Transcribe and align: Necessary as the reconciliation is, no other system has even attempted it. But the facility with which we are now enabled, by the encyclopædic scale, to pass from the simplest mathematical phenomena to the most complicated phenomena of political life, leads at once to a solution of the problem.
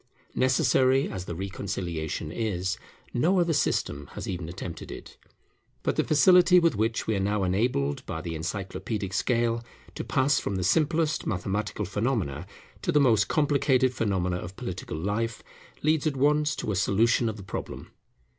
Necessary 0.33 1.07
as 1.11 1.25
the 1.25 1.35
reconciliation 1.35 2.31
is, 2.31 2.79
no 3.13 3.39
other 3.39 3.53
system 3.53 4.07
has 4.13 4.27
even 4.27 4.49
attempted 4.49 4.89
it. 4.89 5.15
But 5.83 5.95
the 5.95 6.03
facility 6.03 6.57
with 6.59 6.75
which 6.75 7.05
we 7.05 7.15
are 7.15 7.19
now 7.19 7.43
enabled, 7.43 8.03
by 8.07 8.19
the 8.21 8.33
encyclopædic 8.33 9.13
scale, 9.13 9.63
to 9.93 10.03
pass 10.03 10.39
from 10.39 10.55
the 10.55 10.63
simplest 10.63 11.27
mathematical 11.27 11.85
phenomena 11.85 12.47
to 12.81 12.91
the 12.91 12.99
most 12.99 13.27
complicated 13.27 13.93
phenomena 13.93 14.37
of 14.37 14.55
political 14.55 14.97
life, 14.97 15.43
leads 15.83 16.07
at 16.07 16.17
once 16.17 16.55
to 16.55 16.71
a 16.71 16.75
solution 16.75 17.29
of 17.29 17.37
the 17.37 17.43
problem. 17.43 17.91